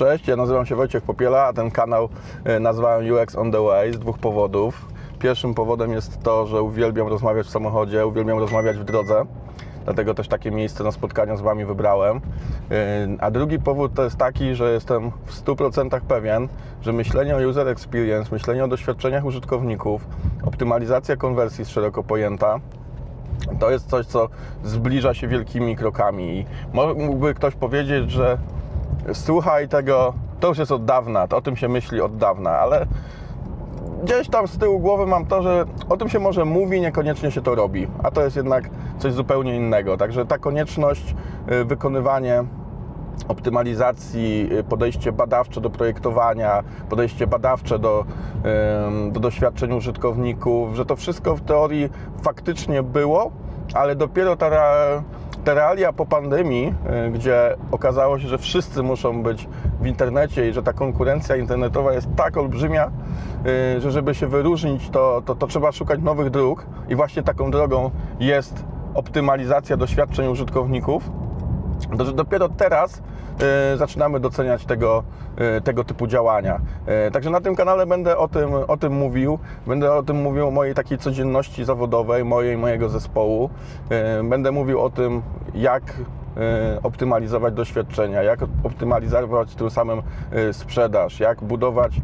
Cześć, 0.00 0.28
ja 0.28 0.36
nazywam 0.36 0.66
się 0.66 0.76
Wojciech 0.76 1.02
Popiela, 1.02 1.44
a 1.44 1.52
ten 1.52 1.70
kanał 1.70 2.08
e, 2.44 2.60
nazwałem 2.60 3.12
UX 3.12 3.36
on 3.36 3.52
the 3.52 3.62
Way 3.62 3.92
z 3.92 3.98
dwóch 3.98 4.18
powodów. 4.18 4.88
Pierwszym 5.18 5.54
powodem 5.54 5.92
jest 5.92 6.22
to, 6.22 6.46
że 6.46 6.62
uwielbiam 6.62 7.08
rozmawiać 7.08 7.46
w 7.46 7.50
samochodzie, 7.50 8.06
uwielbiam 8.06 8.38
rozmawiać 8.38 8.76
w 8.78 8.84
drodze. 8.84 9.24
Dlatego 9.84 10.14
też 10.14 10.28
takie 10.28 10.50
miejsce 10.50 10.84
na 10.84 10.92
spotkania 10.92 11.36
z 11.36 11.40
Wami 11.40 11.64
wybrałem. 11.64 12.20
E, 12.70 13.08
A 13.18 13.30
drugi 13.30 13.58
powód 13.58 13.94
to 13.94 14.04
jest 14.04 14.16
taki, 14.16 14.54
że 14.54 14.72
jestem 14.72 15.10
w 15.26 15.44
100% 15.44 16.00
pewien, 16.00 16.48
że 16.82 16.92
myślenie 16.92 17.36
o 17.36 17.38
user 17.38 17.68
experience, 17.68 18.30
myślenie 18.32 18.64
o 18.64 18.68
doświadczeniach 18.68 19.24
użytkowników, 19.24 20.06
optymalizacja 20.44 21.16
konwersji 21.16 21.62
jest 21.62 21.70
szeroko 21.70 22.02
pojęta, 22.02 22.60
to 23.60 23.70
jest 23.70 23.90
coś, 23.90 24.06
co 24.06 24.28
zbliża 24.64 25.14
się 25.14 25.28
wielkimi 25.28 25.76
krokami. 25.76 26.38
I 26.38 26.46
mógłby 26.96 27.34
ktoś 27.34 27.54
powiedzieć, 27.54 28.10
że 28.10 28.38
słuchaj 29.12 29.68
tego, 29.68 30.14
to 30.40 30.48
już 30.48 30.58
jest 30.58 30.72
od 30.72 30.84
dawna, 30.84 31.28
to 31.28 31.36
o 31.36 31.40
tym 31.40 31.56
się 31.56 31.68
myśli 31.68 32.00
od 32.00 32.16
dawna, 32.16 32.50
ale 32.50 32.86
gdzieś 34.02 34.28
tam 34.28 34.48
z 34.48 34.58
tyłu 34.58 34.80
głowy 34.80 35.06
mam 35.06 35.26
to, 35.26 35.42
że 35.42 35.64
o 35.88 35.96
tym 35.96 36.08
się 36.08 36.18
może 36.18 36.44
mówi, 36.44 36.80
niekoniecznie 36.80 37.30
się 37.30 37.42
to 37.42 37.54
robi, 37.54 37.86
a 38.02 38.10
to 38.10 38.24
jest 38.24 38.36
jednak 38.36 38.70
coś 38.98 39.12
zupełnie 39.12 39.56
innego. 39.56 39.96
Także 39.96 40.26
ta 40.26 40.38
konieczność, 40.38 41.14
y, 41.52 41.64
wykonywanie 41.64 42.44
optymalizacji, 43.28 44.48
y, 44.52 44.64
podejście 44.64 45.12
badawcze 45.12 45.60
do 45.60 45.70
projektowania, 45.70 46.62
podejście 46.88 47.26
badawcze 47.26 47.78
do, 47.78 48.04
do 49.12 49.20
doświadczeń 49.20 49.72
użytkowników, 49.72 50.74
że 50.74 50.86
to 50.86 50.96
wszystko 50.96 51.36
w 51.36 51.40
teorii 51.40 51.88
faktycznie 52.22 52.82
było, 52.82 53.30
ale 53.74 53.96
dopiero 53.96 54.36
ta, 54.36 54.50
te 55.44 55.54
realia 55.54 55.92
po 55.92 56.06
pandemii, 56.06 56.74
y, 57.06 57.10
gdzie 57.10 57.56
okazało 57.70 58.18
się, 58.18 58.28
że 58.28 58.38
wszyscy 58.38 58.82
muszą 58.82 59.22
być 59.22 59.48
w 59.80 59.86
internecie 59.86 60.48
i 60.48 60.52
że 60.52 60.62
ta 60.62 60.72
konkurencja 60.72 61.36
internetowa 61.36 61.92
jest 61.92 62.08
tak 62.16 62.36
olbrzymia, 62.36 62.90
y, 63.76 63.80
że 63.80 63.90
żeby 63.90 64.14
się 64.14 64.26
wyróżnić, 64.26 64.90
to, 64.90 65.22
to, 65.24 65.34
to 65.34 65.46
trzeba 65.46 65.72
szukać 65.72 66.00
nowych 66.00 66.30
dróg. 66.30 66.66
I 66.88 66.94
właśnie 66.94 67.22
taką 67.22 67.50
drogą 67.50 67.90
jest 68.20 68.64
optymalizacja 68.94 69.76
doświadczeń 69.76 70.28
użytkowników 70.28 71.10
dopiero 72.14 72.48
teraz 72.48 73.02
y, 73.74 73.76
zaczynamy 73.76 74.20
doceniać 74.20 74.64
tego, 74.64 75.02
y, 75.58 75.60
tego 75.60 75.84
typu 75.84 76.06
działania. 76.06 76.60
Y, 77.08 77.10
także 77.10 77.30
na 77.30 77.40
tym 77.40 77.56
kanale 77.56 77.86
będę 77.86 78.16
o 78.16 78.28
tym, 78.28 78.54
o 78.68 78.76
tym 78.76 78.92
mówił. 78.92 79.38
Będę 79.66 79.92
o 79.92 80.02
tym 80.02 80.16
mówił 80.16 80.48
o 80.48 80.50
mojej 80.50 80.74
takiej 80.74 80.98
codzienności 80.98 81.64
zawodowej, 81.64 82.24
mojej, 82.24 82.56
mojego 82.56 82.88
zespołu. 82.88 83.50
Będę 84.24 84.52
mówił 84.52 84.80
o 84.80 84.90
tym, 84.90 85.22
jak 85.54 85.82
optymalizować 86.82 87.54
doświadczenia, 87.54 88.22
jak 88.22 88.40
optymalizować 88.64 89.54
tym 89.54 89.70
samym 89.70 90.02
sprzedaż, 90.52 91.20
jak 91.20 91.44
budować 91.44 92.00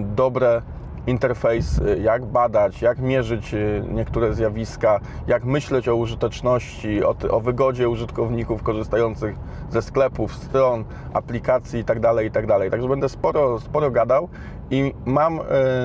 dobre 0.00 0.62
interfejs, 1.06 1.78
y, 1.78 1.98
jak 1.98 2.24
badać, 2.24 2.82
jak 2.82 2.98
mierzyć 2.98 3.54
y, 3.54 3.84
niektóre 3.88 4.34
zjawiska, 4.34 5.00
jak 5.26 5.44
myśleć 5.44 5.88
o 5.88 5.96
użyteczności, 5.96 7.04
o, 7.04 7.14
o 7.30 7.40
wygodzie 7.40 7.88
użytkowników 7.88 8.62
korzystających 8.62 9.36
ze 9.70 9.82
sklepów, 9.82 10.34
stron, 10.34 10.84
aplikacji 11.12 11.78
itd. 11.78 12.24
itd. 12.24 12.70
Także 12.70 12.88
będę 12.88 13.08
sporo, 13.08 13.60
sporo 13.60 13.90
gadał 13.90 14.28
i 14.70 14.94
mam 15.06 15.40
y, 15.40 15.42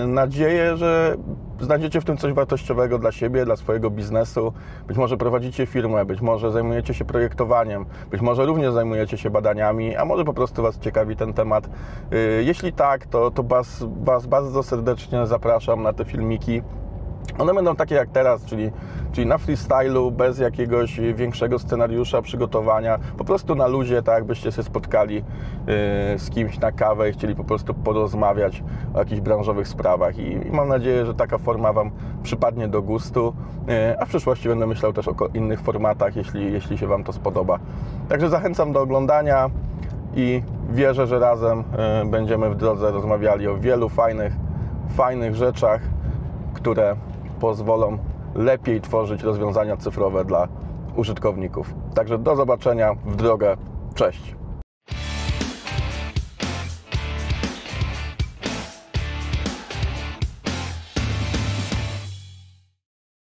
nadzieję, 0.07 0.77
że 0.77 1.17
znajdziecie 1.59 2.01
w 2.01 2.05
tym 2.05 2.17
coś 2.17 2.33
wartościowego 2.33 2.99
dla 2.99 3.11
siebie, 3.11 3.45
dla 3.45 3.55
swojego 3.55 3.89
biznesu. 3.89 4.53
Być 4.87 4.97
może 4.97 5.17
prowadzicie 5.17 5.65
firmę, 5.65 6.05
być 6.05 6.21
może 6.21 6.51
zajmujecie 6.51 6.93
się 6.93 7.05
projektowaniem, 7.05 7.85
być 8.11 8.21
może 8.21 8.45
również 8.45 8.73
zajmujecie 8.73 9.17
się 9.17 9.29
badaniami, 9.29 9.95
a 9.95 10.05
może 10.05 10.23
po 10.23 10.33
prostu 10.33 10.63
Was 10.63 10.79
ciekawi 10.79 11.15
ten 11.15 11.33
temat. 11.33 11.69
Y, 12.13 12.43
Jeśli 12.43 12.73
tak, 12.73 13.05
to, 13.05 13.31
to 13.31 13.43
was, 13.43 13.85
was 14.03 14.27
bardzo 14.27 14.63
serdecznie 14.63 15.27
zapraszam 15.27 15.83
na 15.83 15.93
te 15.93 16.05
filmiki. 16.05 16.61
One 17.39 17.53
będą 17.53 17.75
takie 17.75 17.95
jak 17.95 18.09
teraz, 18.09 18.45
czyli, 18.45 18.71
czyli 19.11 19.27
na 19.27 19.37
freestylu, 19.37 20.11
bez 20.11 20.39
jakiegoś 20.39 20.99
większego 20.99 21.59
scenariusza, 21.59 22.21
przygotowania, 22.21 22.99
po 23.17 23.23
prostu 23.23 23.55
na 23.55 23.67
luzie, 23.67 24.01
tak 24.01 24.15
jakbyście 24.15 24.51
się 24.51 24.63
spotkali 24.63 25.15
yy, 25.15 25.23
z 26.19 26.29
kimś 26.29 26.59
na 26.59 26.71
kawę 26.71 27.09
i 27.09 27.13
chcieli 27.13 27.35
po 27.35 27.43
prostu 27.43 27.73
porozmawiać 27.73 28.63
o 28.93 28.99
jakichś 28.99 29.21
branżowych 29.21 29.67
sprawach. 29.67 30.17
I, 30.17 30.31
i 30.47 30.51
mam 30.51 30.67
nadzieję, 30.67 31.05
że 31.05 31.13
taka 31.13 31.37
forma 31.37 31.73
Wam 31.73 31.91
przypadnie 32.23 32.67
do 32.67 32.81
gustu, 32.81 33.33
yy, 33.67 33.99
a 33.99 34.05
w 34.05 34.09
przyszłości 34.09 34.47
będę 34.47 34.67
myślał 34.67 34.93
też 34.93 35.07
o 35.07 35.13
innych 35.33 35.61
formatach, 35.61 36.15
jeśli, 36.15 36.53
jeśli 36.53 36.77
się 36.77 36.87
Wam 36.87 37.03
to 37.03 37.13
spodoba. 37.13 37.59
Także 38.09 38.29
zachęcam 38.29 38.71
do 38.71 38.81
oglądania 38.81 39.49
i 40.15 40.41
wierzę, 40.69 41.07
że 41.07 41.19
razem 41.19 41.63
yy, 42.03 42.09
będziemy 42.09 42.49
w 42.49 42.55
drodze 42.55 42.91
rozmawiali 42.91 43.47
o 43.47 43.57
wielu 43.57 43.89
fajnych, 43.89 44.33
fajnych 44.89 45.35
rzeczach, 45.35 45.81
które 46.53 46.95
pozwolą 47.39 47.97
lepiej 48.35 48.81
tworzyć 48.81 49.23
rozwiązania 49.23 49.77
cyfrowe 49.77 50.25
dla 50.25 50.47
użytkowników. 50.95 51.73
Także 51.95 52.17
do 52.17 52.35
zobaczenia 52.35 52.93
w 53.05 53.15
drogę. 53.15 53.57
Cześć. 53.95 54.35